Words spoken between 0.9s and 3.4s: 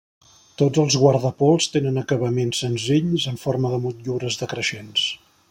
guardapols tenen acabaments senzills en